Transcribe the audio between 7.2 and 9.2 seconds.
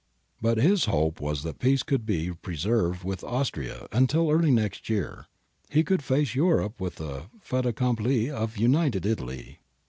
fait accompli oi United